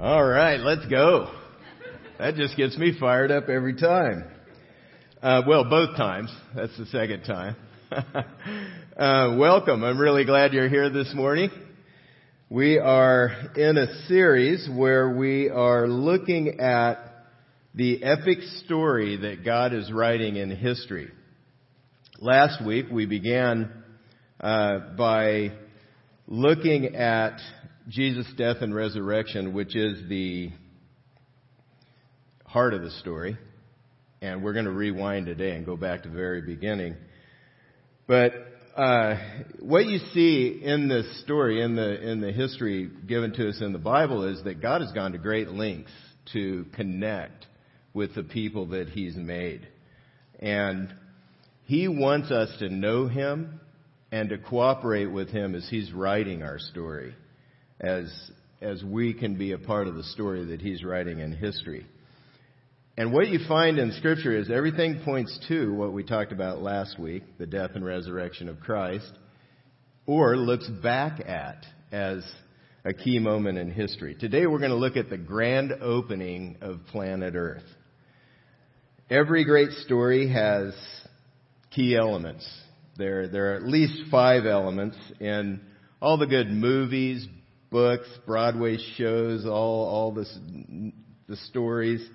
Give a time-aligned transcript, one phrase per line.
[0.00, 1.30] All right, let's go.
[2.18, 4.24] That just gets me fired up every time.
[5.22, 6.34] Uh, well, both times.
[6.52, 7.54] That's the second time.
[7.92, 9.84] uh, welcome.
[9.84, 11.48] I'm really glad you're here this morning.
[12.50, 17.28] We are in a series where we are looking at
[17.72, 21.12] the epic story that God is writing in history.
[22.18, 23.70] Last week we began
[24.40, 25.52] uh, by
[26.26, 27.38] looking at
[27.88, 30.50] Jesus' death and resurrection, which is the
[32.46, 33.36] heart of the story.
[34.22, 36.96] And we're going to rewind today and go back to the very beginning.
[38.06, 38.32] But
[38.74, 39.16] uh,
[39.60, 43.74] what you see in this story, in the in the history given to us in
[43.74, 45.92] the Bible, is that God has gone to great lengths
[46.32, 47.46] to connect
[47.92, 49.68] with the people that He's made,
[50.40, 50.92] and
[51.64, 53.60] He wants us to know Him
[54.10, 57.14] and to cooperate with Him as He's writing our story
[57.84, 58.30] as,
[58.60, 61.86] as we can be a part of the story that he's writing in history.
[62.96, 66.98] And what you find in Scripture is everything points to what we talked about last
[66.98, 69.10] week, the death and resurrection of Christ,
[70.06, 72.24] or looks back at as
[72.84, 74.14] a key moment in history.
[74.14, 77.64] Today we're going to look at the grand opening of planet Earth.
[79.10, 80.74] Every great story has
[81.74, 82.48] key elements.
[82.96, 85.60] There, there are at least five elements in
[86.00, 87.26] all the good movies,
[87.74, 90.32] books, Broadway shows, all, all this,
[91.26, 92.08] the stories.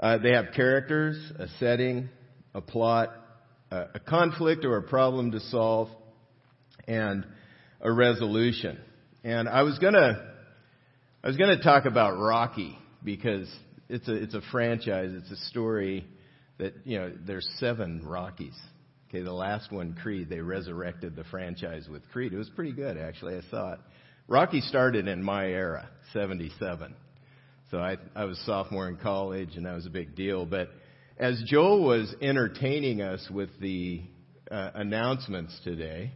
[0.00, 2.08] Uh, they have characters, a setting,
[2.54, 3.10] a plot,
[3.70, 5.90] a, a conflict or a problem to solve,
[6.86, 7.26] and
[7.82, 8.78] a resolution.
[9.24, 10.32] And I was gonna,
[11.22, 13.46] I was gonna talk about Rocky because
[13.90, 16.06] it's a, it's a franchise, it's a story
[16.56, 18.58] that, you know, there's seven Rockies.
[19.10, 22.32] Okay, the last one, Creed, they resurrected the franchise with Creed.
[22.32, 23.36] It was pretty good, actually.
[23.36, 23.80] I saw it.
[24.30, 26.94] Rocky started in my era, 77.
[27.70, 30.44] So I, I was a sophomore in college and that was a big deal.
[30.44, 30.68] But
[31.16, 34.02] as Joel was entertaining us with the
[34.50, 36.12] uh, announcements today,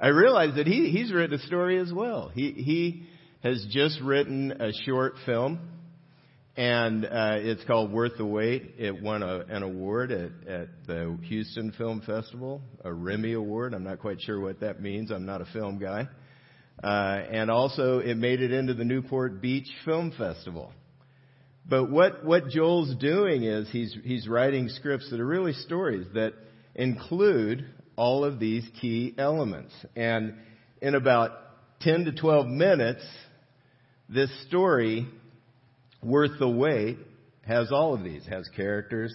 [0.00, 2.30] I realized that he, he's written a story as well.
[2.32, 3.02] He, he
[3.42, 5.58] has just written a short film
[6.56, 8.74] and uh, it's called Worth the Wait.
[8.78, 13.74] It won a, an award at, at the Houston Film Festival, a Remi Award.
[13.74, 15.10] I'm not quite sure what that means.
[15.10, 16.06] I'm not a film guy.
[16.82, 20.72] Uh, and also it made it into the Newport Beach Film Festival.
[21.68, 26.32] But what, what Joel's doing is he's, he's writing scripts that are really stories that
[26.74, 29.74] include all of these key elements.
[29.94, 30.34] And
[30.80, 31.32] in about
[31.80, 33.04] 10 to 12 minutes,
[34.08, 35.06] this story,
[36.02, 36.96] worth the wait,
[37.46, 38.26] has all of these.
[38.26, 39.12] It has characters.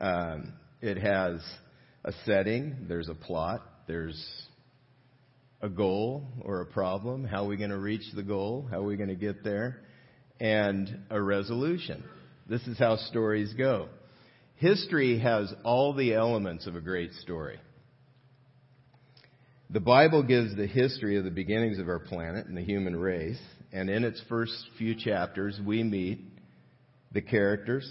[0.00, 1.42] Um, it has
[2.04, 2.86] a setting.
[2.88, 3.62] There's a plot.
[3.86, 4.18] There's
[5.60, 7.24] a goal or a problem.
[7.24, 8.66] How are we going to reach the goal?
[8.70, 9.82] How are we going to get there?
[10.38, 12.04] And a resolution.
[12.48, 13.88] This is how stories go.
[14.56, 17.58] History has all the elements of a great story.
[19.70, 23.40] The Bible gives the history of the beginnings of our planet and the human race,
[23.72, 26.20] and in its first few chapters, we meet
[27.12, 27.90] the characters,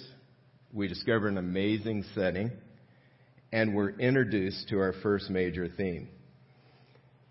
[0.72, 2.52] we discover an amazing setting,
[3.52, 6.08] and we're introduced to our first major theme.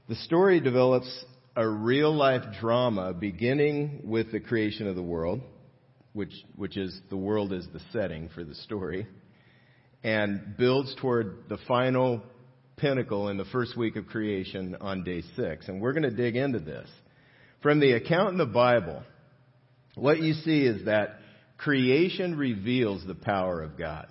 [0.07, 1.25] The story develops
[1.57, 5.41] a real life drama beginning with the creation of the world,
[6.13, 9.07] which, which is the world is the setting for the story,
[10.03, 12.21] and builds toward the final
[12.77, 15.69] pinnacle in the first week of creation on day six.
[15.69, 16.89] And we're going to dig into this.
[17.63, 19.03] From the account in the Bible,
[19.95, 21.19] what you see is that
[21.57, 24.09] creation reveals the power of God.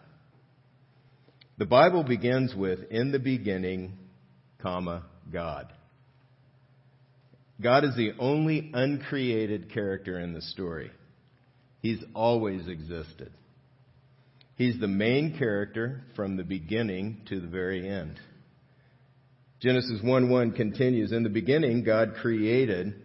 [1.59, 3.99] The Bible begins with, in the beginning,
[4.59, 5.71] comma, God.
[7.61, 10.91] God is the only uncreated character in the story.
[11.81, 13.31] He's always existed.
[14.55, 18.19] He's the main character from the beginning to the very end.
[19.59, 22.95] Genesis 1 1 continues In the beginning, God created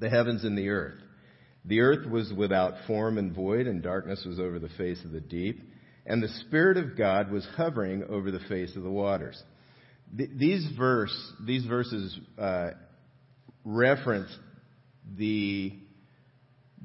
[0.00, 1.00] the heavens and the earth.
[1.64, 5.20] The earth was without form and void, and darkness was over the face of the
[5.20, 5.60] deep,
[6.06, 9.40] and the Spirit of God was hovering over the face of the waters.
[10.12, 12.70] These, verse, these verses uh,
[13.64, 14.30] reference
[15.16, 15.72] the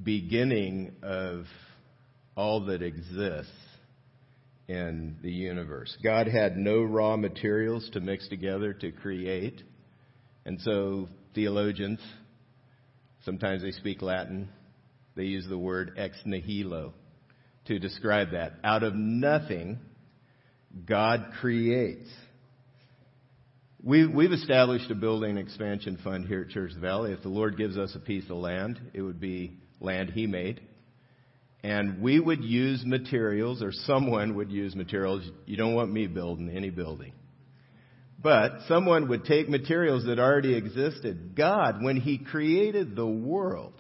[0.01, 1.45] beginning of
[2.35, 3.51] all that exists
[4.67, 5.95] in the universe.
[6.03, 9.61] God had no raw materials to mix together to create.
[10.45, 11.99] And so theologians,
[13.23, 14.49] sometimes they speak Latin,
[15.15, 16.93] they use the word ex nihilo
[17.65, 18.53] to describe that.
[18.63, 19.79] Out of nothing,
[20.85, 22.09] God creates.
[23.85, 27.11] We, we've established a building expansion fund here at Church of the Valley.
[27.11, 30.59] If the Lord gives us a piece of land, it would be land He made.
[31.61, 35.29] And we would use materials, or someone would use materials.
[35.45, 37.13] You don't want me building any building.
[38.19, 41.35] But someone would take materials that already existed.
[41.35, 43.79] God, when He created the world,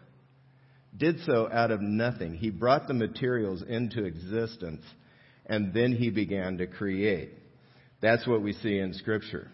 [0.95, 2.35] did so out of nothing.
[2.35, 4.83] He brought the materials into existence,
[5.47, 7.31] and then He began to create.
[8.01, 9.49] That's what we see in Scripture.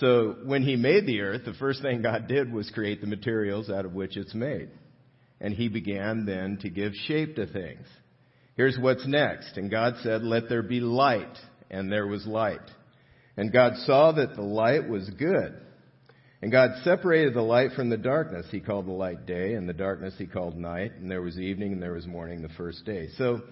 [0.00, 3.68] So when he made the earth, the first thing God did was create the materials
[3.68, 4.68] out of which it's made.
[5.40, 7.86] And he began then to give shape to things.
[8.56, 9.56] Here's what's next.
[9.56, 11.36] And God said, let there be light.
[11.70, 12.60] And there was light.
[13.36, 15.60] And God saw that the light was good.
[16.40, 18.46] And God separated the light from the darkness.
[18.50, 20.92] He called the light day, and the darkness he called night.
[20.94, 23.08] And there was evening, and there was morning the first day.
[23.16, 23.42] So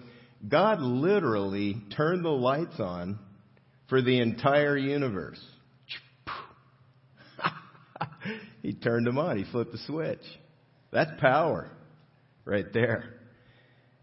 [0.47, 3.19] God literally turned the lights on
[3.89, 5.41] for the entire universe.
[8.67, 9.37] He turned them on.
[9.37, 10.19] He flipped the switch.
[10.91, 11.71] That's power
[12.43, 13.13] right there.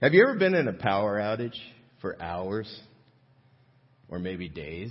[0.00, 1.58] Have you ever been in a power outage
[2.00, 2.80] for hours
[4.08, 4.90] or maybe days?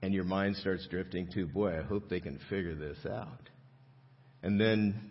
[0.00, 3.48] And your mind starts drifting to, boy, I hope they can figure this out.
[4.44, 5.10] And then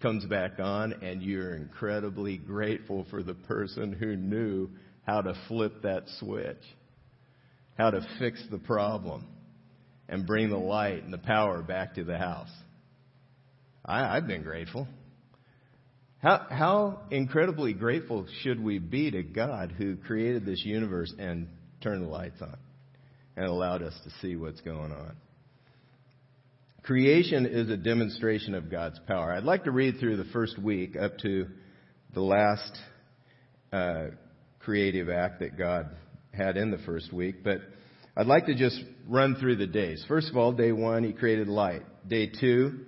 [0.00, 4.70] comes back on and you're incredibly grateful for the person who knew
[5.04, 6.62] how to flip that switch,
[7.76, 9.26] how to fix the problem
[10.08, 12.50] and bring the light and the power back to the house.
[13.84, 14.86] I, I've been grateful.
[16.18, 21.48] How, how incredibly grateful should we be to God who created this universe and
[21.82, 22.56] turned the lights on
[23.36, 25.16] and allowed us to see what's going on?
[26.82, 29.32] Creation is a demonstration of God's power.
[29.32, 31.46] I'd like to read through the first week up to
[32.14, 32.78] the last
[33.72, 34.06] uh,
[34.60, 35.90] creative act that God
[36.32, 37.60] had in the first week, but
[38.16, 40.02] I'd like to just run through the days.
[40.08, 41.82] First of all, day one, he created light.
[42.08, 42.86] Day two,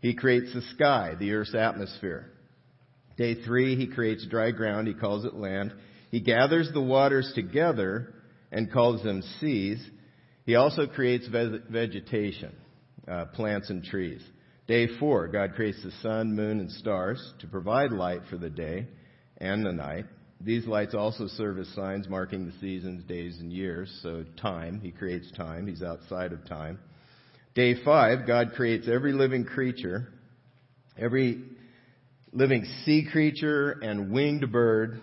[0.00, 2.30] he creates the sky, the earth's atmosphere.
[3.18, 4.88] Day three, he creates dry ground.
[4.88, 5.74] He calls it land.
[6.10, 8.14] He gathers the waters together
[8.50, 9.84] and calls them seas.
[10.46, 12.54] He also creates vegetation,
[13.06, 14.22] uh, plants and trees.
[14.66, 18.86] Day four, God creates the sun, moon, and stars to provide light for the day
[19.36, 20.06] and the night.
[20.42, 23.90] These lights also serve as signs marking the seasons, days, and years.
[24.02, 25.66] So, time, He creates time.
[25.66, 26.78] He's outside of time.
[27.54, 30.08] Day five, God creates every living creature,
[30.96, 31.42] every
[32.32, 35.00] living sea creature and winged bird.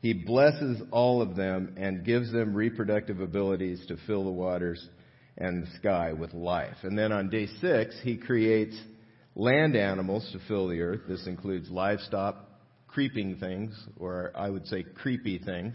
[0.00, 4.88] He blesses all of them and gives them reproductive abilities to fill the waters
[5.36, 6.76] and the sky with life.
[6.82, 8.76] And then on day six, He creates
[9.34, 11.02] land animals to fill the earth.
[11.08, 12.36] This includes livestock,
[12.92, 15.74] creeping things, or I would say creepy things,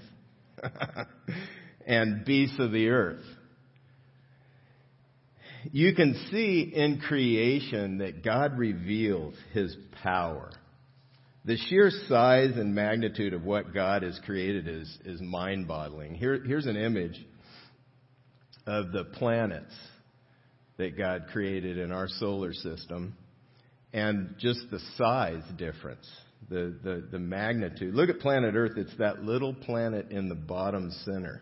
[1.86, 3.24] and beasts of the earth.
[5.72, 10.52] You can see in creation that God reveals His power.
[11.46, 16.16] The sheer size and magnitude of what God has created is, is mind boggling.
[16.16, 17.26] Here, here's an image
[18.66, 19.74] of the planets
[20.78, 23.16] that God created in our solar system
[23.94, 26.06] and just the size difference
[26.50, 27.94] the, the, the magnitude.
[27.94, 28.78] Look at planet Earth.
[28.78, 31.42] It's that little planet in the bottom center.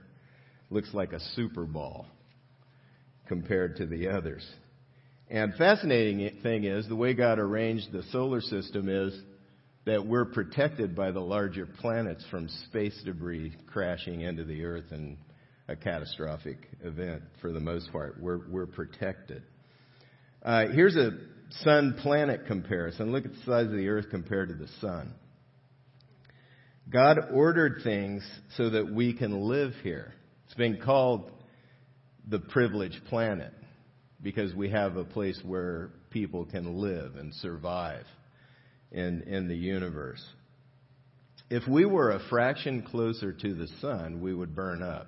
[0.70, 2.08] Looks like a super ball
[3.28, 4.46] compared to the others.
[5.30, 9.20] And fascinating thing is the way God arranged the solar system is
[9.86, 15.18] that we're protected by the larger planets from space debris crashing into the Earth in
[15.68, 18.20] a catastrophic event for the most part.
[18.20, 19.44] We're, we're protected.
[20.44, 21.12] Uh, here's a
[21.64, 23.12] sun planet comparison.
[23.12, 25.14] Look at the size of the earth compared to the sun.
[26.90, 28.24] God ordered things
[28.58, 30.14] so that we can live here.
[30.46, 31.32] It's been called
[32.28, 33.54] the privileged planet
[34.22, 38.06] because we have a place where people can live and survive
[38.92, 40.24] in, in the universe.
[41.50, 45.08] If we were a fraction closer to the sun, we would burn up.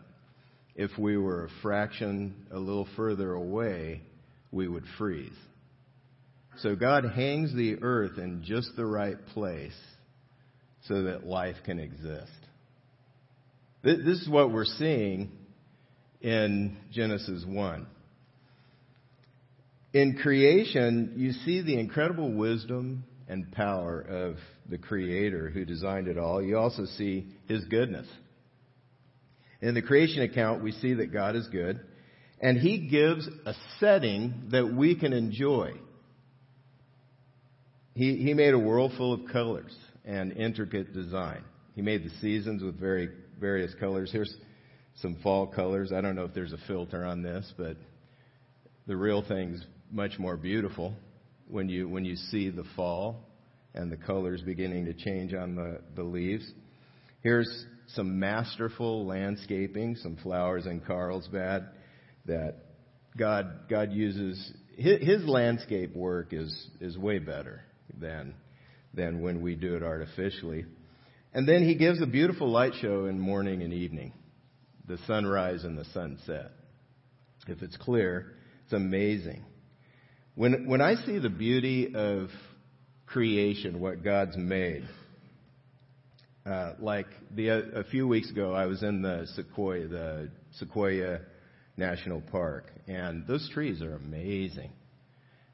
[0.75, 4.01] If we were a fraction a little further away,
[4.51, 5.31] we would freeze.
[6.61, 9.77] So God hangs the earth in just the right place
[10.87, 12.31] so that life can exist.
[13.83, 15.31] This is what we're seeing
[16.19, 17.87] in Genesis 1.
[19.93, 24.37] In creation, you see the incredible wisdom and power of
[24.69, 26.41] the Creator who designed it all.
[26.41, 28.07] You also see His goodness.
[29.61, 31.79] In the creation account, we see that God is good,
[32.41, 35.73] and He gives a setting that we can enjoy.
[37.97, 39.75] He, he made a world full of colors
[40.05, 41.43] and intricate design.
[41.73, 44.11] He made the seasons with very various colors.
[44.11, 44.31] Here's
[44.97, 45.91] some fall colors.
[45.91, 47.75] I don't know if there's a filter on this, but
[48.85, 50.93] the real thing's much more beautiful
[51.47, 53.25] when you when you see the fall
[53.73, 56.47] and the colors beginning to change on the, the leaves.
[57.21, 61.69] Here's some masterful landscaping, some flowers in Carlsbad
[62.27, 62.57] that
[63.17, 67.63] God God uses his, his landscape work is is way better
[67.95, 68.35] than
[68.93, 70.65] than when we do it artificially.
[71.33, 74.13] And then he gives a beautiful light show in morning and evening,
[74.87, 76.51] the sunrise and the sunset.
[77.47, 79.45] If it's clear, it's amazing.
[80.35, 82.29] When, when I see the beauty of
[83.05, 84.87] creation, what God's made,
[86.45, 90.29] uh, like the, a few weeks ago, I was in the Sequoia, the
[90.59, 91.19] Sequoia
[91.75, 94.71] National Park, and those trees are amazing.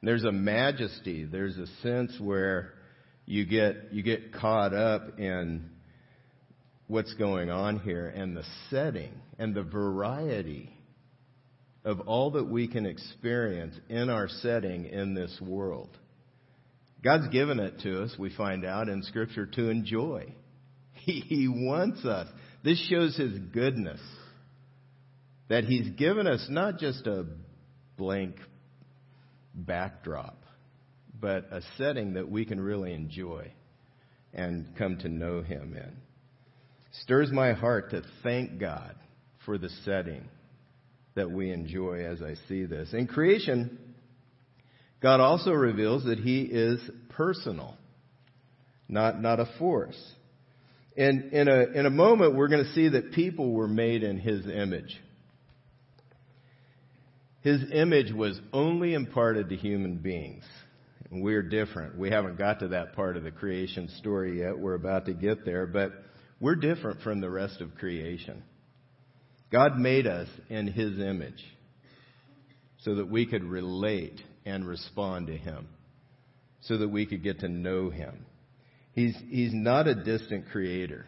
[0.04, 1.24] There's a majesty.
[1.24, 2.74] There's a sense where
[3.26, 5.70] you get you get caught up in
[6.86, 10.70] what's going on here and the setting and the variety
[11.84, 15.90] of all that we can experience in our setting in this world.
[17.02, 20.34] God's given it to us, we find out in Scripture, to enjoy.
[20.96, 22.28] He, he wants us.
[22.62, 24.00] This shows His goodness.
[25.50, 27.26] That He's given us not just a
[27.98, 28.36] blank
[29.54, 30.44] backdrop,
[31.20, 33.52] but a setting that we can really enjoy
[34.32, 35.96] and come to know Him in.
[37.02, 38.94] Stirs my heart to thank God
[39.44, 40.28] for the setting
[41.14, 42.92] that we enjoy as I see this.
[42.92, 43.78] In creation,
[45.00, 46.80] God also reveals that He is
[47.10, 47.76] personal,
[48.88, 50.00] not, not a force.
[50.96, 54.18] And in a, in a moment, we're going to see that people were made in
[54.18, 54.96] His image.
[57.44, 60.44] His image was only imparted to human beings.
[61.10, 61.98] And we're different.
[61.98, 64.58] We haven't got to that part of the creation story yet.
[64.58, 65.92] We're about to get there, but
[66.40, 68.42] we're different from the rest of creation.
[69.52, 71.44] God made us in His image
[72.78, 75.68] so that we could relate and respond to Him,
[76.62, 78.24] so that we could get to know Him.
[78.92, 81.04] He's, he's not a distant creator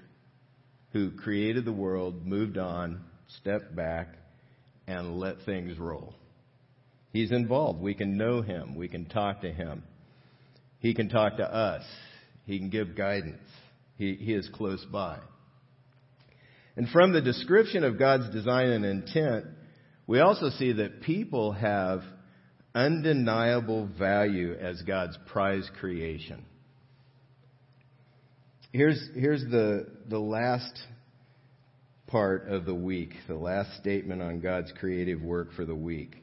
[0.92, 3.00] who created the world, moved on,
[3.40, 4.08] stepped back,
[4.86, 6.14] and let things roll.
[7.12, 7.80] He's involved.
[7.80, 8.74] We can know Him.
[8.74, 9.82] We can talk to Him.
[10.78, 11.82] He can talk to us.
[12.44, 13.42] He can give guidance.
[13.96, 15.18] He, he is close by.
[16.76, 19.46] And from the description of God's design and intent,
[20.06, 22.02] we also see that people have
[22.74, 26.44] undeniable value as God's prize creation.
[28.72, 30.78] Here's, here's the, the last
[32.06, 36.22] part of the week, the last statement on God's creative work for the week,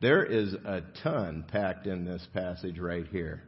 [0.00, 3.42] There is a ton packed in this passage right here.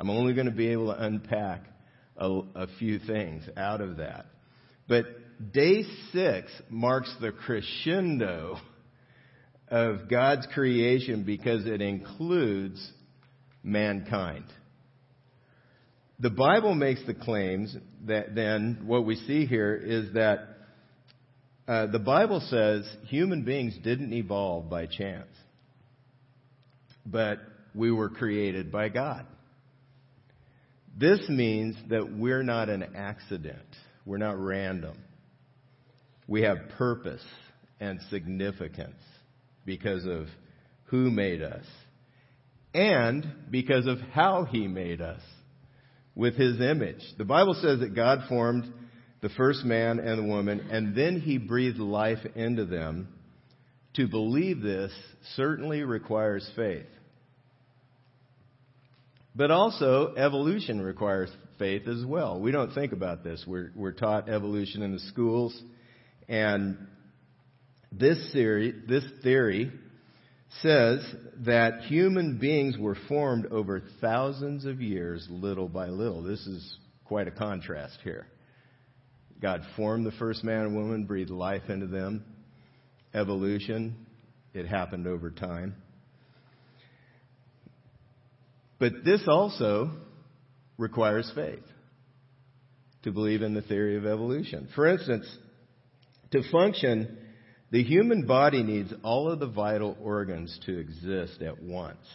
[0.00, 1.62] I'm only going to be able to unpack
[2.16, 4.26] a, a few things out of that.
[4.88, 5.06] But
[5.52, 8.58] day six marks the crescendo
[9.68, 12.92] of God's creation because it includes
[13.62, 14.44] mankind.
[16.20, 20.48] The Bible makes the claims that then what we see here is that
[21.66, 25.30] uh, the Bible says human beings didn't evolve by chance,
[27.06, 27.38] but
[27.74, 29.26] we were created by God.
[30.96, 33.66] This means that we're not an accident.
[34.06, 34.96] We're not random.
[36.28, 37.24] We have purpose
[37.80, 39.00] and significance
[39.64, 40.26] because of
[40.84, 41.64] who made us
[42.72, 45.20] and because of how he made us
[46.14, 47.02] with his image.
[47.18, 48.72] The Bible says that God formed
[49.20, 53.08] the first man and the woman and then he breathed life into them.
[53.96, 54.92] To believe this
[55.36, 56.86] certainly requires faith.
[59.36, 62.40] But also, evolution requires faith as well.
[62.40, 63.44] We don't think about this.
[63.46, 65.60] We're, we're taught evolution in the schools.
[66.28, 66.76] And
[67.92, 69.72] this theory, this theory
[70.62, 71.04] says
[71.44, 76.22] that human beings were formed over thousands of years, little by little.
[76.22, 78.26] This is quite a contrast here.
[79.40, 82.24] God formed the first man and woman, breathed life into them.
[83.14, 83.94] Evolution,
[84.52, 85.76] it happened over time.
[88.78, 89.90] But this also
[90.76, 91.62] requires faith
[93.04, 94.68] to believe in the theory of evolution.
[94.74, 95.26] For instance,
[96.32, 97.18] to function,
[97.74, 102.06] The human body needs all of the vital organs to exist at once.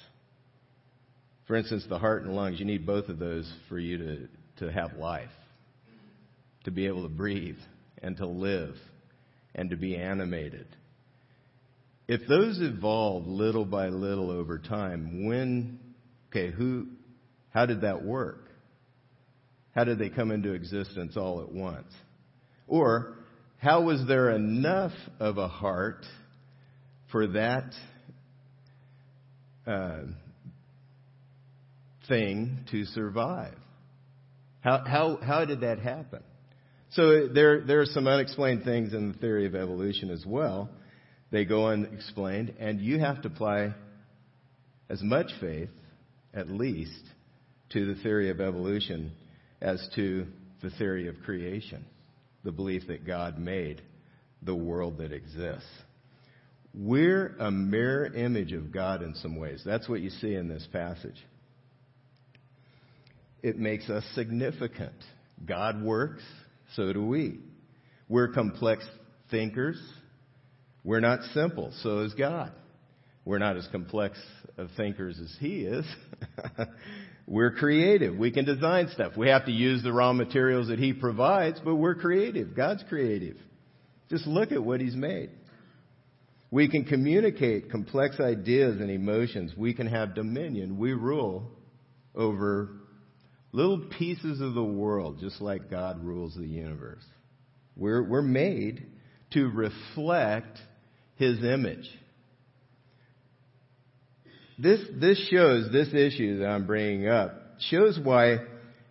[1.47, 4.27] For instance, the heart and lungs, you need both of those for you to,
[4.59, 5.27] to have life,
[6.63, 7.57] to be able to breathe
[8.01, 8.75] and to live
[9.53, 10.67] and to be animated.
[12.09, 15.77] If those evolved little by little over time, when,
[16.31, 16.87] okay, who,
[17.51, 18.49] how did that work?
[19.75, 21.93] How did they come into existence all at once?
[22.67, 23.13] Or,
[23.59, 26.03] how was there enough of a heart
[27.11, 27.71] for that
[29.67, 29.99] uh,
[32.07, 33.53] thing to survive?
[34.61, 36.23] How, how, how did that happen?
[36.93, 40.71] So there, there are some unexplained things in the theory of evolution as well.
[41.31, 43.73] They go unexplained, and you have to apply
[44.89, 45.69] as much faith,
[46.33, 47.03] at least,
[47.69, 49.11] to the theory of evolution
[49.61, 50.25] as to
[50.61, 51.85] the theory of creation,
[52.43, 53.81] the belief that God made
[54.41, 55.69] the world that exists.
[56.73, 59.61] We're a mirror image of God in some ways.
[59.65, 61.17] That's what you see in this passage.
[63.41, 64.95] It makes us significant.
[65.45, 66.23] God works,
[66.75, 67.39] so do we.
[68.07, 68.85] We're complex
[69.31, 69.81] thinkers.
[70.89, 72.51] We're not simple, so is God.
[73.23, 74.17] We're not as complex
[74.57, 75.85] of thinkers as He is.
[77.27, 78.17] we're creative.
[78.17, 79.15] We can design stuff.
[79.15, 82.55] We have to use the raw materials that He provides, but we're creative.
[82.55, 83.37] God's creative.
[84.09, 85.29] Just look at what He's made.
[86.49, 89.53] We can communicate complex ideas and emotions.
[89.55, 90.79] We can have dominion.
[90.79, 91.51] We rule
[92.15, 92.71] over
[93.51, 97.05] little pieces of the world, just like God rules the universe.
[97.75, 98.87] We're, we're made
[99.33, 100.57] to reflect
[101.19, 101.85] His image.
[104.57, 107.33] This, this shows, this issue that I'm bringing up,
[107.69, 108.37] shows why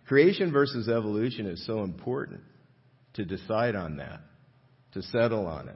[0.07, 2.41] creation versus evolution is so important
[3.15, 4.21] to decide on that,
[4.93, 5.75] to settle on it.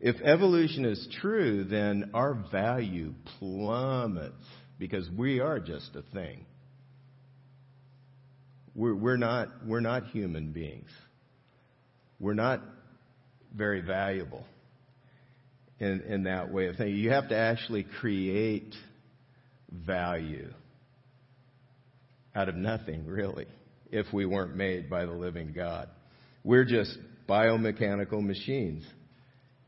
[0.00, 4.44] If evolution is true, then our value plummets
[4.78, 6.44] because we are just a thing.
[8.74, 10.90] We're, we're, not, we're not human beings.
[12.18, 12.60] We're not
[13.54, 14.44] very valuable
[15.80, 16.96] in, in that way of thinking.
[16.96, 18.74] You have to actually create
[19.72, 20.52] value
[22.34, 23.46] out of nothing, really,
[23.90, 25.88] if we weren't made by the living God.
[26.44, 26.96] We're just
[27.28, 28.84] biomechanical machines,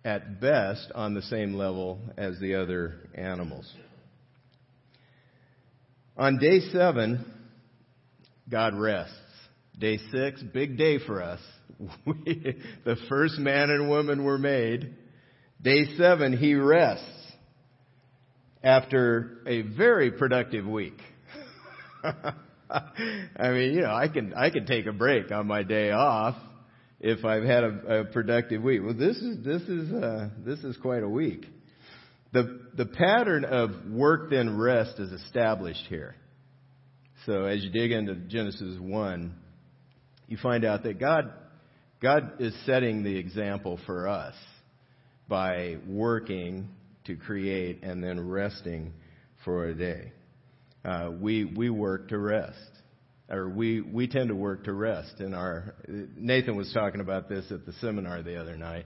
[0.04, 3.70] at best on the same level as the other animals.
[6.16, 7.24] On day seven,
[8.50, 9.14] God rests.
[9.78, 11.40] Day six, big day for us.
[12.84, 14.94] The first man and woman were made.
[15.62, 17.04] Day seven, he rests
[18.64, 20.98] after a very productive week.
[22.04, 26.34] I mean, you know, I can I can take a break on my day off
[26.98, 28.80] if I've had a, a productive week.
[28.82, 31.46] Well, this is this is uh, this is quite a week.
[32.32, 36.16] The the pattern of work then rest is established here.
[37.24, 39.34] So as you dig into Genesis 1,
[40.26, 41.32] you find out that God,
[42.00, 44.34] God is setting the example for us
[45.28, 46.68] by working
[47.04, 48.92] to create and then resting
[49.44, 50.12] for a day.
[50.84, 52.58] Uh, we, we work to rest.
[53.28, 57.50] Or we, we tend to work to rest in our, Nathan was talking about this
[57.50, 58.84] at the seminar the other night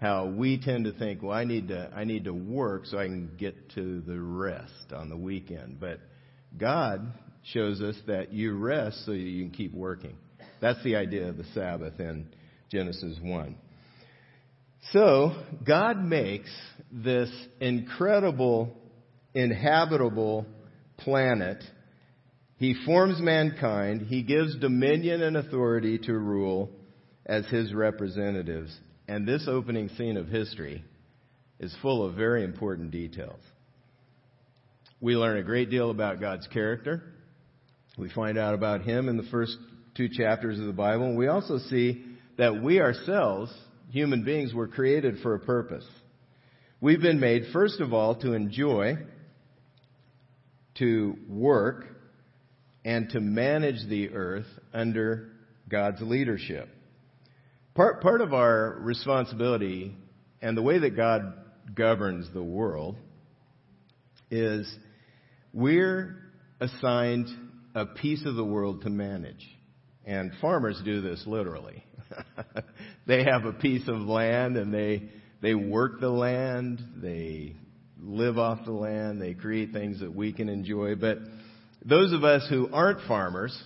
[0.00, 3.06] how we tend to think, well, I need to, I need to work so I
[3.06, 5.80] can get to the rest on the weekend.
[5.80, 6.00] But
[6.56, 7.12] God
[7.52, 10.16] shows us that you rest so you can keep working.
[10.60, 12.28] That's the idea of the Sabbath in
[12.70, 13.56] Genesis 1.
[14.92, 15.32] So,
[15.66, 16.50] God makes
[16.90, 18.76] this incredible,
[19.34, 20.46] inhabitable
[20.98, 21.62] planet.
[22.56, 24.06] He forms mankind.
[24.06, 26.70] He gives dominion and authority to rule
[27.26, 28.74] as his representatives.
[29.06, 30.84] And this opening scene of history
[31.60, 33.40] is full of very important details.
[35.00, 37.02] We learn a great deal about God's character.
[37.96, 39.56] We find out about him in the first
[39.96, 41.06] two chapters of the Bible.
[41.06, 42.04] And we also see
[42.36, 43.52] that we ourselves,
[43.90, 45.84] human beings, were created for a purpose.
[46.80, 48.98] We've been made, first of all, to enjoy,
[50.76, 51.86] to work,
[52.84, 55.30] and to manage the earth under
[55.68, 56.68] God's leadership.
[57.74, 59.94] Part, part of our responsibility
[60.40, 61.34] and the way that God
[61.74, 62.96] governs the world
[64.30, 64.72] is
[65.52, 66.16] we're
[66.60, 67.28] assigned
[67.74, 69.46] a piece of the world to manage.
[70.04, 71.84] And farmers do this literally.
[73.08, 75.08] they have a piece of land and they,
[75.42, 77.56] they work the land, they
[78.00, 80.94] live off the land, they create things that we can enjoy.
[80.94, 81.18] But
[81.84, 83.60] those of us who aren't farmers,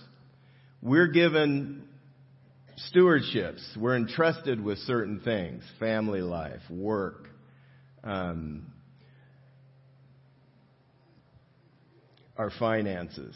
[0.81, 1.87] we're given
[2.91, 3.77] Stewardships.
[3.77, 7.27] We're entrusted with certain things family life, work,
[8.03, 8.65] um,
[12.37, 13.35] our finances,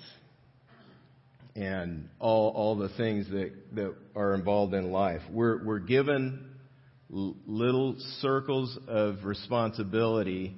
[1.57, 5.21] and all, all the things that, that are involved in life.
[5.31, 6.45] We're, we're given
[7.09, 10.55] little circles of responsibility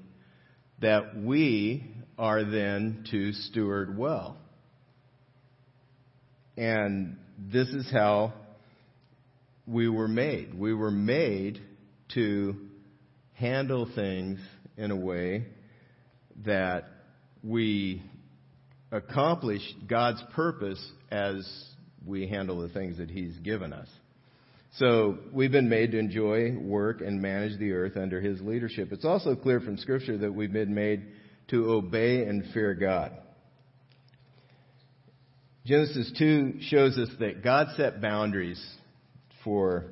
[0.82, 4.36] that we are then to steward well.
[6.58, 8.34] And this is how
[9.66, 10.54] we were made.
[10.54, 11.62] We were made
[12.16, 12.58] to
[13.36, 14.40] handle things
[14.76, 15.46] in a way
[16.46, 16.90] that
[17.42, 18.04] we
[18.92, 21.48] accomplish God's purpose as
[22.06, 23.88] we handle the things that He's given us.
[24.78, 28.92] So we've been made to enjoy, work, and manage the earth under His leadership.
[28.92, 31.06] It's also clear from Scripture that we've been made
[31.50, 33.12] to obey and fear God.
[35.66, 38.64] Genesis 2 shows us that God set boundaries
[39.44, 39.86] for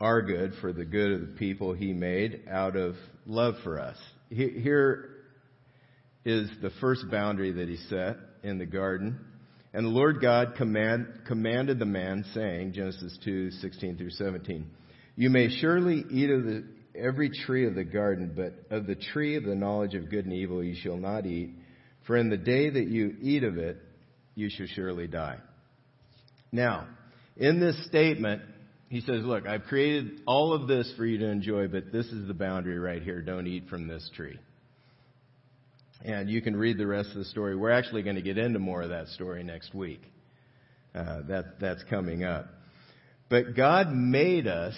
[0.00, 2.94] our good, for the good of the people He made, out of
[3.26, 3.96] love for us.
[4.30, 5.09] Here
[6.24, 9.18] is the first boundary that He set in the garden.
[9.72, 14.68] And the Lord God command, commanded the man, saying, Genesis 2, 16 through 17,
[15.16, 19.36] You may surely eat of the, every tree of the garden, but of the tree
[19.36, 21.50] of the knowledge of good and evil you shall not eat,
[22.06, 23.76] for in the day that you eat of it,
[24.34, 25.38] you shall surely die.
[26.50, 26.88] Now,
[27.36, 28.42] in this statement,
[28.88, 32.26] he says, Look, I've created all of this for you to enjoy, but this is
[32.26, 33.22] the boundary right here.
[33.22, 34.38] Don't eat from this tree.
[36.02, 37.56] And you can read the rest of the story.
[37.56, 40.00] We're actually going to get into more of that story next week.
[40.94, 42.46] Uh, that, that's coming up.
[43.28, 44.74] But God made us,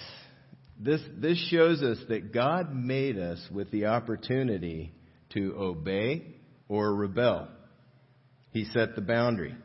[0.79, 4.93] this, this shows us that God made us with the opportunity
[5.33, 6.35] to obey
[6.67, 7.47] or rebel.
[8.51, 9.55] He set the boundary.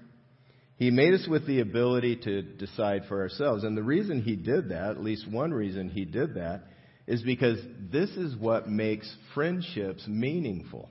[0.76, 3.64] He made us with the ability to decide for ourselves.
[3.64, 6.62] And the reason He did that, at least one reason He did that,
[7.06, 7.58] is because
[7.90, 10.88] this is what makes friendships meaningful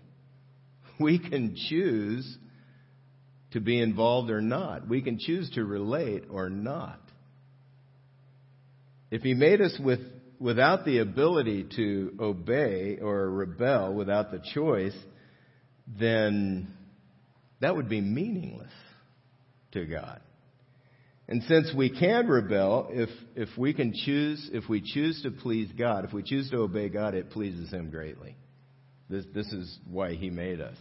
[1.00, 2.38] we can choose
[3.52, 4.88] to be involved or not.
[4.88, 7.00] We can choose to relate or not.
[9.10, 10.02] If He made us with,
[10.40, 14.96] without the ability to obey or rebel, without the choice,
[16.00, 16.68] then
[17.62, 18.74] that would be meaningless
[19.72, 20.20] to God.
[21.30, 25.70] And since we can rebel, if, if we can choose, if we choose to please
[25.78, 28.36] God, if we choose to obey God, it pleases Him greatly.
[29.10, 30.78] This, this is why He made us.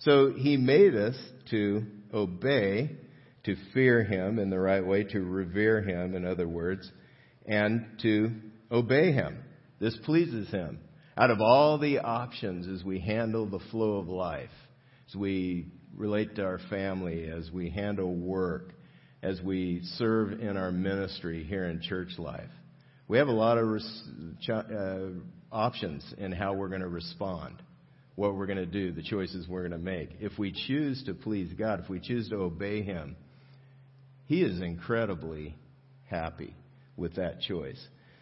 [0.00, 1.16] So He made us
[1.50, 2.96] to obey,
[3.44, 6.90] to fear Him in the right way, to revere Him, in other words,
[7.46, 8.30] and to
[8.70, 9.42] obey Him.
[9.80, 10.80] This pleases Him.
[11.16, 14.50] Out of all the options as we handle the flow of life,
[15.08, 18.72] as we relate to our family, as we handle work,
[19.22, 22.50] as we serve in our ministry here in church life,
[23.08, 24.02] we have a lot of res-
[24.48, 25.08] uh,
[25.52, 27.62] options in how we're going to respond
[28.14, 30.10] what we're going to do, the choices we're going to make.
[30.20, 33.16] If we choose to please God, if we choose to obey Him,
[34.26, 35.54] He is incredibly
[36.08, 36.54] happy
[36.96, 37.80] with that choice.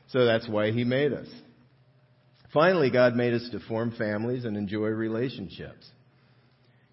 [0.08, 1.28] So that's why He made us.
[2.52, 5.88] Finally, God made us to form families and enjoy relationships.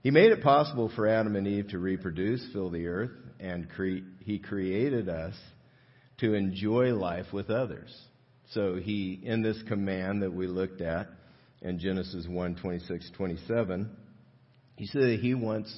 [0.03, 4.05] He made it possible for Adam and Eve to reproduce, fill the earth, and cre-
[4.19, 5.33] He created us
[6.19, 7.95] to enjoy life with others.
[8.53, 11.07] So He, in this command that we looked at,
[11.61, 13.89] in Genesis 1 26, 27,
[14.75, 15.75] he said that he wants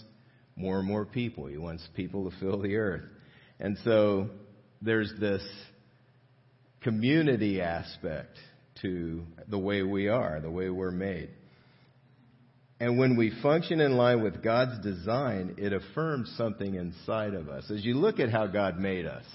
[0.55, 1.47] more and more people.
[1.47, 3.05] He wants people to fill the earth.
[3.59, 4.29] And so
[4.81, 5.41] there's this
[6.81, 8.37] community aspect
[8.81, 11.29] to the way we are, the way we're made.
[12.81, 17.69] And when we function in line with God's design, it affirms something inside of us.
[17.69, 19.25] As you look at how God made us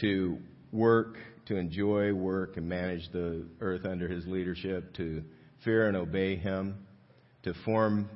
[0.00, 0.38] to
[0.72, 5.22] work to enjoy work and manage the earth under his leadership, to
[5.64, 6.86] fear and obey him,
[7.44, 8.10] to form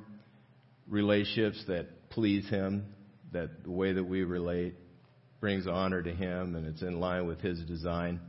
[0.87, 2.85] relationships that please him,
[3.31, 4.75] that the way that we relate
[5.39, 8.19] brings honor to him and it's in line with his design.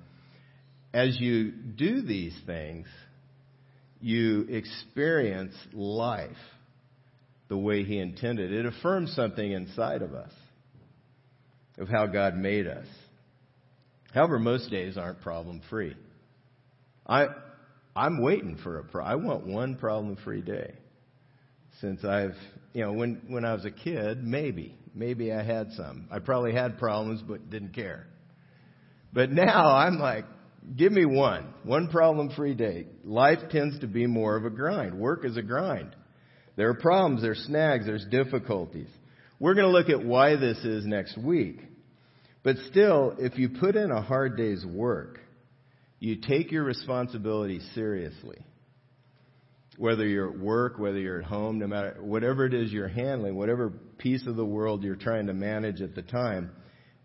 [0.95, 2.87] As you do these things,
[4.01, 6.31] you experience life
[7.49, 8.53] the way he intended.
[8.53, 10.33] It affirms something inside of us
[11.79, 12.87] of how God made us.
[14.13, 15.97] However, most days aren't problem free.
[17.07, 17.27] I,
[17.97, 19.05] I'm waiting for a pro.
[19.05, 20.75] I want one problem free day.
[21.81, 22.37] Since I've,
[22.75, 26.09] you know, when, when I was a kid, maybe, maybe I had some.
[26.11, 28.07] I probably had problems, but didn't care.
[29.13, 30.25] But now I'm like,
[30.77, 32.87] give me one, one problem free day.
[33.05, 34.99] Life tends to be more of a grind.
[34.99, 35.97] Work is a grind.
[36.57, 38.89] There are problems, there's snags, there's difficulties.
[39.41, 41.61] We're going to look at why this is next week.
[42.43, 45.21] But still, if you put in a hard day's work,
[46.01, 48.39] you take your responsibility seriously.
[49.79, 53.37] Whether you're at work, whether you're at home, no matter whatever it is you're handling,
[53.37, 56.51] whatever piece of the world you're trying to manage at the time,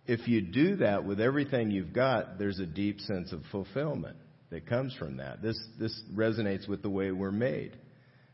[0.08, 4.18] if you do that with everything you've got, there's a deep sense of fulfillment
[4.50, 5.42] that comes from that.
[5.42, 7.78] This this resonates with the way we're made.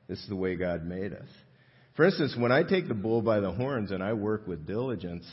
[0.08, 1.28] This is the way God made us.
[1.96, 5.26] For instance, when I take the bull by the horns and I work with diligence,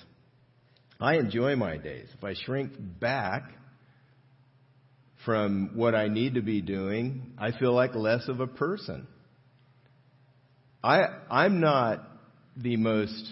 [1.00, 2.08] I enjoy my days.
[2.16, 3.44] If I shrink back
[5.24, 9.06] from what I need to be doing, I feel like less of a person.
[10.82, 12.06] I, I'm not
[12.56, 13.30] the most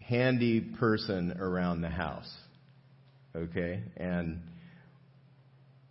[0.00, 2.32] handy person around the house.
[3.34, 3.82] Okay?
[3.96, 4.40] And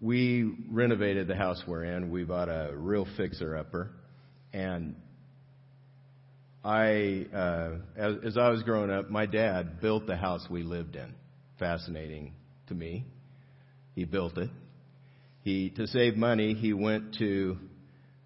[0.01, 2.11] we renovated the house we're in.
[2.11, 3.91] We bought a real fixer upper.
[4.53, 4.95] And
[6.65, 10.95] I, uh, as, as I was growing up, my dad built the house we lived
[10.95, 11.13] in.
[11.59, 12.33] Fascinating
[12.67, 13.05] to me.
[13.93, 14.49] He built it.
[15.43, 17.57] He, to save money, he went to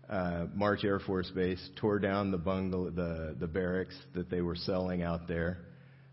[0.10, 4.56] uh, March Air Force Base, tore down the bungalow, the, the barracks that they were
[4.56, 5.58] selling out there,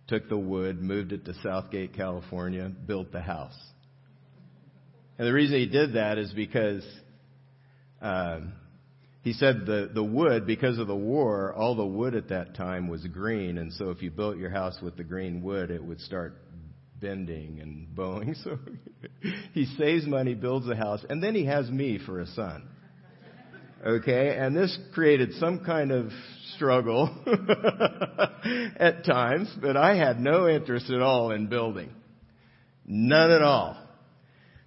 [0.09, 3.57] took the wood, moved it to Southgate, California, built the house.
[5.17, 6.85] And the reason he did that is because
[8.03, 8.53] um,
[9.27, 12.87] he said the, the wood, because of the war, all the wood at that time
[12.87, 16.01] was green, and so if you built your house with the green wood, it would
[16.01, 16.37] start
[17.01, 18.37] bending and bowing.
[18.45, 18.57] So
[19.53, 22.69] he saves money, builds a house, and then he has me for a son.
[23.85, 26.13] Okay, and this created some kind of
[26.55, 27.11] struggle
[28.77, 31.91] at times, but I had no interest at all in building.
[32.85, 33.77] None at all.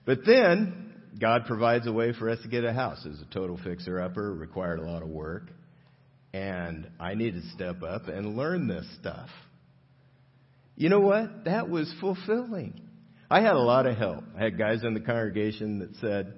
[0.05, 0.88] But then,
[1.19, 3.03] God provides a way for us to get a house.
[3.05, 5.43] It was a total fixer upper, required a lot of work.
[6.33, 9.29] And I needed to step up and learn this stuff.
[10.75, 11.45] You know what?
[11.45, 12.79] That was fulfilling.
[13.29, 14.23] I had a lot of help.
[14.37, 16.33] I had guys in the congregation that said,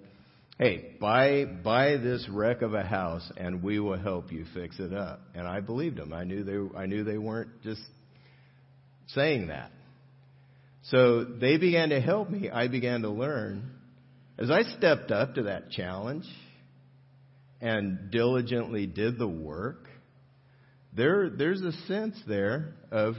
[0.57, 4.93] Hey, buy, buy this wreck of a house and we will help you fix it
[4.93, 5.21] up.
[5.33, 6.13] And I believed them.
[6.13, 7.81] I knew they, I knew they weren't just
[9.07, 9.71] saying that.
[10.83, 12.49] So they began to help me.
[12.49, 13.71] I began to learn.
[14.37, 16.25] As I stepped up to that challenge
[17.59, 19.87] and diligently did the work,
[20.93, 23.15] there, there's a sense there of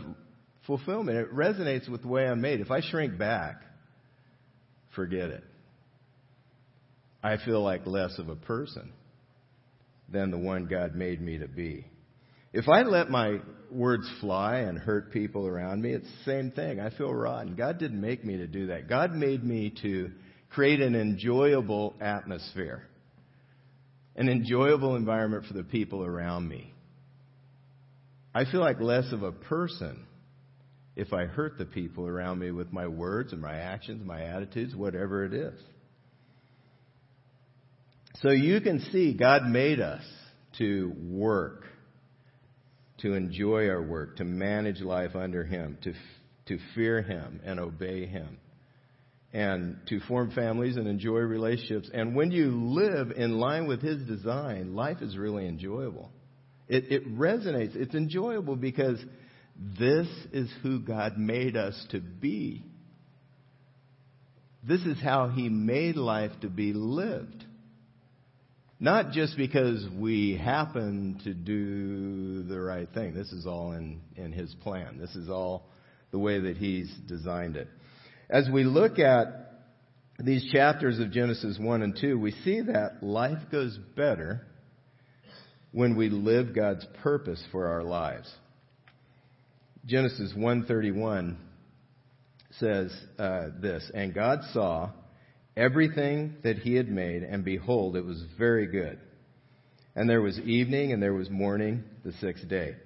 [0.66, 1.18] fulfillment.
[1.18, 2.60] It resonates with the way I'm made.
[2.60, 3.62] If I shrink back,
[4.94, 5.44] forget it.
[7.22, 8.92] I feel like less of a person
[10.08, 11.86] than the one God made me to be.
[12.52, 13.38] If I let my
[13.70, 16.80] words fly and hurt people around me, it's the same thing.
[16.80, 17.54] I feel rotten.
[17.54, 18.88] God didn't make me to do that.
[18.88, 20.10] God made me to
[20.54, 22.82] create an enjoyable atmosphere,
[24.16, 26.72] an enjoyable environment for the people around me.
[28.34, 30.06] I feel like less of a person
[30.94, 34.74] if I hurt the people around me with my words and my actions, my attitudes,
[34.74, 35.58] whatever it is.
[38.16, 40.02] So you can see God made us
[40.58, 41.64] to work
[43.02, 45.92] to enjoy our work, to manage life under Him, to,
[46.46, 48.38] to fear Him and obey Him,
[49.32, 51.90] and to form families and enjoy relationships.
[51.92, 56.10] And when you live in line with His design, life is really enjoyable.
[56.68, 57.74] It, it resonates.
[57.74, 59.02] It's enjoyable because
[59.78, 62.62] this is who God made us to be.
[64.62, 67.44] This is how He made life to be lived.
[68.78, 73.14] Not just because we happen to do the right thing.
[73.14, 74.98] This is all in, in His plan.
[74.98, 75.68] This is all
[76.10, 77.68] the way that He's designed it.
[78.30, 79.26] As we look at
[80.18, 84.46] these chapters of Genesis 1 and 2, we see that life goes better
[85.72, 88.30] when we live God's purpose for our lives.
[89.84, 91.36] Genesis 1:31
[92.52, 94.90] says uh, this, and God saw
[95.56, 98.98] everything that he had made, and behold, it was very good.
[99.96, 102.76] And there was evening and there was morning the sixth day.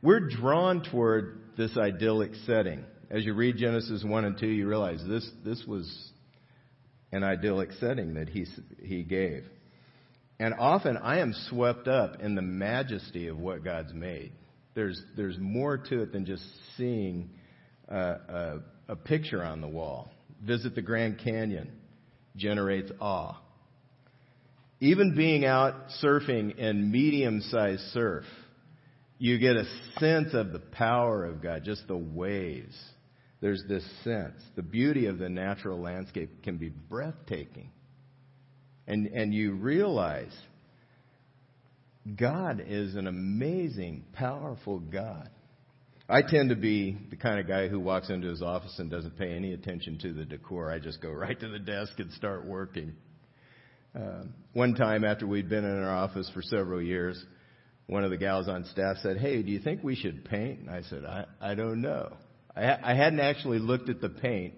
[0.00, 2.84] We're drawn toward this idyllic setting.
[3.10, 6.12] As you read Genesis 1 and 2, you realize this, this was
[7.12, 8.46] an idyllic setting that he,
[8.82, 9.44] he gave.
[10.38, 14.32] And often I am swept up in the majesty of what God's made.
[14.74, 16.42] There's, there's more to it than just
[16.76, 17.30] seeing
[17.88, 20.10] a, a, a picture on the wall.
[20.44, 21.70] Visit the Grand Canyon
[22.36, 23.40] generates awe.
[24.80, 28.24] Even being out surfing in medium sized surf,
[29.18, 29.64] you get a
[29.98, 32.74] sense of the power of God, just the waves.
[33.44, 34.40] There's this sense.
[34.56, 37.72] The beauty of the natural landscape can be breathtaking.
[38.86, 40.34] And, and you realize
[42.16, 45.28] God is an amazing, powerful God.
[46.08, 49.18] I tend to be the kind of guy who walks into his office and doesn't
[49.18, 50.70] pay any attention to the decor.
[50.70, 52.94] I just go right to the desk and start working.
[53.94, 54.22] Uh,
[54.54, 57.22] one time after we'd been in our office for several years,
[57.88, 60.60] one of the gals on staff said, Hey, do you think we should paint?
[60.60, 62.16] And I said, I, I don't know.
[62.56, 64.54] I, I hadn't actually looked at the paint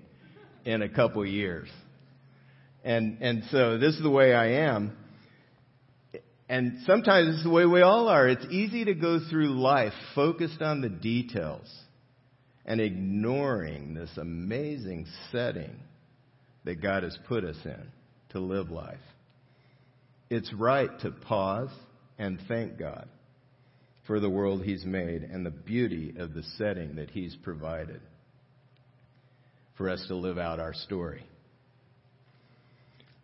[0.65, 1.69] in a couple of years.
[2.85, 4.97] And, and so this is the way I am.
[6.49, 8.29] And sometimes this is the way we all are.
[8.29, 11.67] It's easy to go through life focused on the details
[12.65, 15.81] and ignoring this amazing setting
[16.65, 17.89] that God has put us in
[18.31, 18.99] to live life.
[20.31, 21.71] It's right to pause
[22.19, 23.09] and thank God
[24.07, 28.01] for the world He's made and the beauty of the setting that He's provided
[29.77, 31.25] for us to live out our story.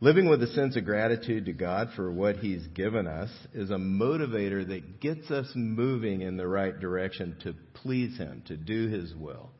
[0.00, 3.76] Living with a sense of gratitude to God for what He's given us is a
[3.76, 9.14] motivator that gets us moving in the right direction to please Him, to do His
[9.14, 9.50] will,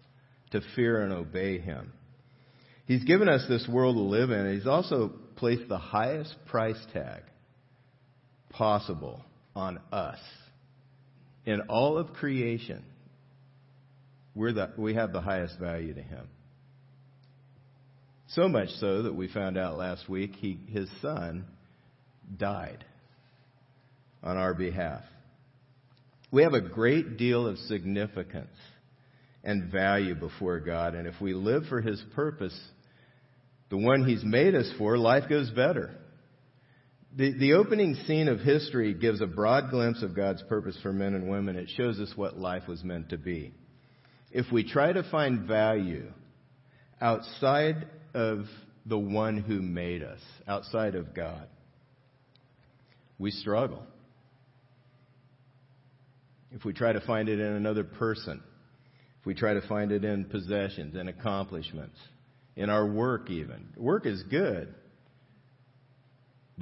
[0.50, 1.92] to fear and obey Him.
[2.86, 6.84] He's given us this world to live in, and He's also placed the highest price
[6.92, 7.22] tag
[8.50, 10.18] possible on us.
[11.44, 12.84] In all of creation,
[14.34, 16.28] we're the, we have the highest value to Him.
[18.28, 21.44] So much so that we found out last week he, his son
[22.38, 22.82] died
[24.22, 25.02] on our behalf.
[26.30, 28.56] We have a great deal of significance
[29.44, 32.58] and value before God, and if we live for his purpose,
[33.68, 35.90] the one he's made us for, life goes better.
[37.14, 41.14] The, the opening scene of history gives a broad glimpse of God's purpose for men
[41.14, 41.56] and women.
[41.56, 43.52] It shows us what life was meant to be.
[44.30, 46.10] If we try to find value
[47.02, 48.46] outside of
[48.86, 51.48] the one who made us, outside of God,
[53.18, 53.82] we struggle.
[56.50, 58.42] If we try to find it in another person,
[59.20, 61.98] if we try to find it in possessions and accomplishments,
[62.56, 63.68] in our work even.
[63.76, 64.74] Work is good.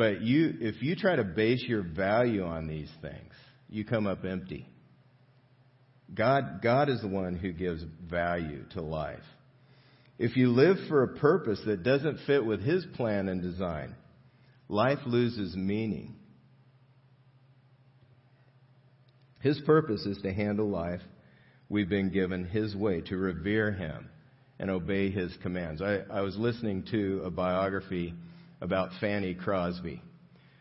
[0.00, 3.34] But you, if you try to base your value on these things,
[3.68, 4.66] you come up empty.
[6.14, 9.20] God, God is the one who gives value to life.
[10.18, 13.94] If you live for a purpose that doesn't fit with His plan and design,
[14.70, 16.14] life loses meaning.
[19.40, 21.02] His purpose is to handle life
[21.68, 24.08] we've been given His way, to revere Him
[24.58, 25.82] and obey His commands.
[25.82, 28.14] I, I was listening to a biography
[28.60, 30.02] about Fanny Crosby.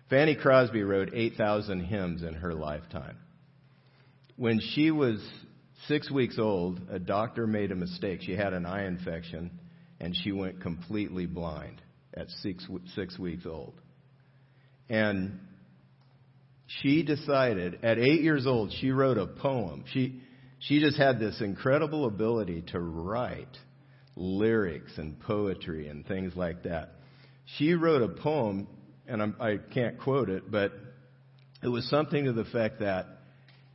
[0.09, 3.17] Fanny Crosby wrote 8,000 hymns in her lifetime.
[4.35, 5.19] When she was
[5.88, 8.21] six weeks old, a doctor made a mistake.
[8.21, 9.51] She had an eye infection,
[9.99, 11.81] and she went completely blind
[12.13, 13.73] at six, six weeks old.
[14.89, 15.39] And
[16.81, 19.83] she decided, at eight years old, she wrote a poem.
[19.93, 20.21] She,
[20.59, 23.57] she just had this incredible ability to write
[24.15, 26.93] lyrics and poetry and things like that.
[27.57, 28.67] She wrote a poem,
[29.07, 30.71] and I'm, I can not quote it, but
[31.63, 33.07] it was something to the effect that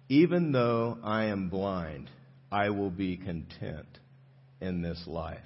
[0.08, 2.10] even though I am blind,
[2.52, 3.98] I will be content
[4.60, 5.38] in this life.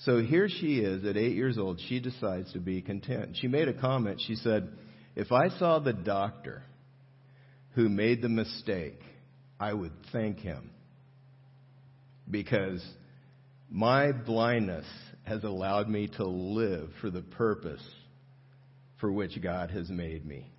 [0.00, 1.80] So here she is at eight years old.
[1.88, 3.36] She decides to be content.
[3.40, 4.22] She made a comment.
[4.24, 4.68] She said,
[5.16, 6.62] If I saw the doctor
[7.74, 9.00] who made the mistake,
[9.58, 10.70] I would thank him
[12.30, 12.86] because
[13.68, 14.86] my blindness
[15.28, 17.82] has allowed me to live for the purpose
[19.00, 20.50] for which God has made me.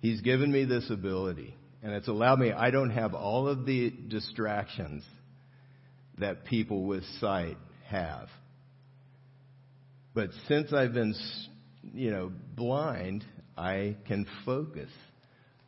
[0.00, 3.90] He's given me this ability, and it's allowed me, I don't have all of the
[4.08, 5.04] distractions
[6.18, 8.28] that people with sight have.
[10.14, 11.14] But since I've been,
[11.94, 13.24] you know, blind,
[13.56, 14.90] I can focus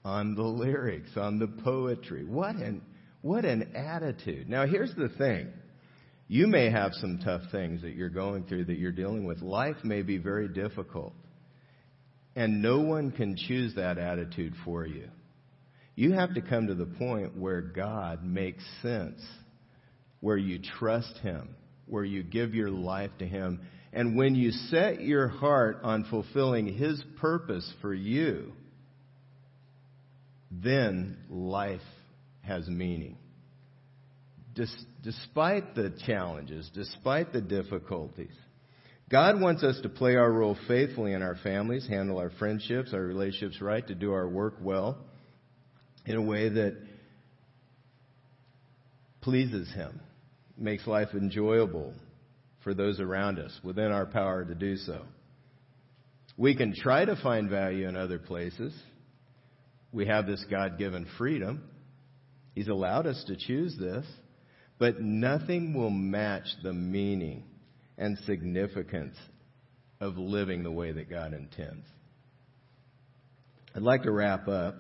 [0.05, 2.25] on the lyrics, on the poetry.
[2.25, 2.83] What an,
[3.23, 4.49] what an attitude.
[4.49, 5.49] Now here's the thing.
[6.27, 9.43] You may have some tough things that you're going through that you're dealing with.
[9.43, 11.13] Life may be very difficult.
[12.35, 15.09] And no one can choose that attitude for you.
[15.95, 19.21] You have to come to the point where God makes sense,
[20.21, 21.55] where you trust Him,
[21.87, 23.61] where you give your life to Him.
[23.93, 28.53] And when you set your heart on fulfilling His purpose for you,
[30.51, 31.81] then life
[32.43, 33.19] has meaning.
[34.55, 38.35] Despite the challenges, despite the difficulties,
[39.11, 43.03] God wants us to play our role faithfully in our families, handle our friendships, our
[43.03, 44.99] relationships right, to do our work well
[46.07, 46.77] in a way that
[49.21, 50.01] pleases Him,
[50.57, 51.93] makes life enjoyable
[52.63, 55.03] for those around us, within our power to do so.
[56.37, 58.75] We can try to find value in other places.
[59.93, 61.63] We have this God given freedom.
[62.55, 64.07] He's allowed us to choose this,
[64.79, 67.45] but nothing will match the meaning
[67.97, 69.17] and significance
[70.01, 71.87] of living the way that God intends.
[73.75, 74.77] I'd like to wrap up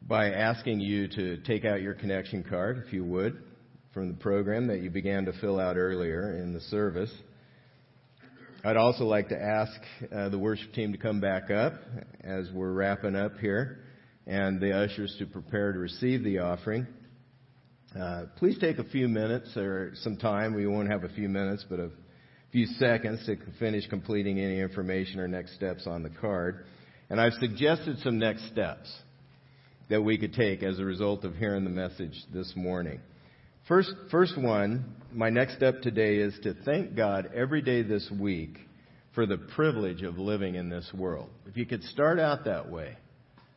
[0.00, 3.42] by asking you to take out your connection card, if you would,
[3.94, 7.12] from the program that you began to fill out earlier in the service.
[8.64, 9.72] I'd also like to ask
[10.14, 11.74] uh, the worship team to come back up
[12.22, 13.80] as we're wrapping up here
[14.26, 16.86] and the ushers to prepare to receive the offering.
[17.98, 20.54] Uh, please take a few minutes or some time.
[20.54, 21.90] We won't have a few minutes, but a
[22.50, 26.64] few seconds to finish completing any information or next steps on the card.
[27.10, 28.90] And I've suggested some next steps
[29.90, 33.00] that we could take as a result of hearing the message this morning.
[33.68, 38.56] First, first one, my next step today is to thank God every day this week
[39.14, 41.28] for the privilege of living in this world.
[41.46, 42.96] If you could start out that way,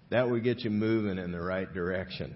[0.09, 2.35] that would get you moving in the right direction.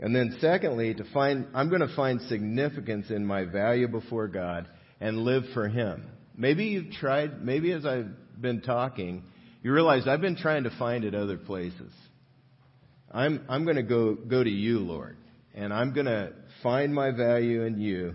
[0.00, 4.66] And then secondly, to find, I'm going to find significance in my value before God
[4.98, 6.06] and live for Him.
[6.36, 8.08] Maybe you've tried, maybe as I've
[8.40, 9.22] been talking,
[9.62, 11.92] you realize I've been trying to find it other places.
[13.12, 15.18] I'm, I'm going to go, go to you, Lord,
[15.54, 16.32] and I'm going to
[16.62, 18.14] find my value in you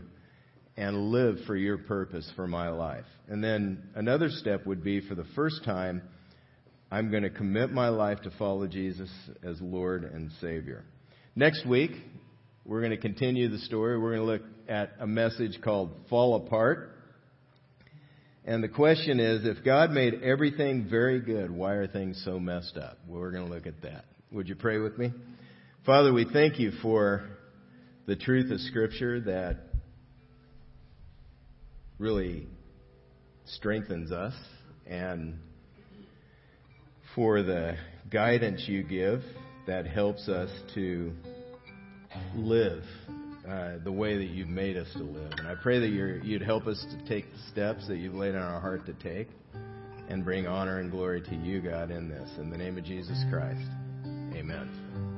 [0.78, 3.06] and live for your purpose for my life.
[3.28, 6.02] And then another step would be for the first time,
[6.90, 9.10] I'm going to commit my life to follow Jesus
[9.44, 10.84] as Lord and Savior.
[11.38, 11.92] Next week,
[12.64, 14.00] we're going to continue the story.
[14.00, 16.96] We're going to look at a message called Fall Apart.
[18.46, 22.78] And the question is if God made everything very good, why are things so messed
[22.78, 23.00] up?
[23.06, 24.06] We're going to look at that.
[24.32, 25.12] Would you pray with me?
[25.86, 27.28] Father, we thank you for
[28.06, 29.58] the truth of Scripture that
[32.00, 32.48] really
[33.44, 34.34] strengthens us
[34.88, 35.38] and
[37.14, 37.76] for the
[38.10, 39.20] guidance you give
[39.68, 41.12] that helps us to
[42.36, 42.84] live
[43.48, 45.32] uh, the way that you've made us to live.
[45.38, 48.36] And I pray that you would help us to take the steps that you've laid
[48.36, 49.28] on our heart to take
[50.10, 52.30] and bring honor and glory to you, God, in this.
[52.38, 53.70] In the name of Jesus Christ,
[54.34, 55.15] amen.